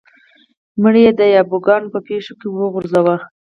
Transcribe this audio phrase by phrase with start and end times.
[0.81, 3.15] مړی یې د یابو ګانو په پښو کې وغورځاوه.